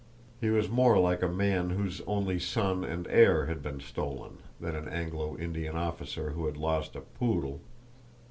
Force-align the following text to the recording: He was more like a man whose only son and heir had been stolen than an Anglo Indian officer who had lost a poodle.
He 0.39 0.49
was 0.49 0.67
more 0.67 0.97
like 0.97 1.21
a 1.21 1.27
man 1.27 1.69
whose 1.69 2.01
only 2.07 2.39
son 2.39 2.83
and 2.83 3.05
heir 3.07 3.45
had 3.45 3.61
been 3.61 3.79
stolen 3.79 4.39
than 4.59 4.75
an 4.75 4.89
Anglo 4.89 5.37
Indian 5.37 5.75
officer 5.77 6.31
who 6.31 6.47
had 6.47 6.57
lost 6.57 6.95
a 6.95 7.01
poodle. 7.01 7.61